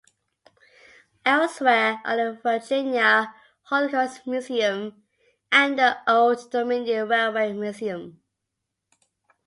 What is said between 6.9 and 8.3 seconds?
Railway Museum.